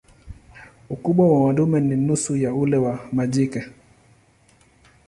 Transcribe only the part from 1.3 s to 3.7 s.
wa madume ni nusu ya ule wa majike.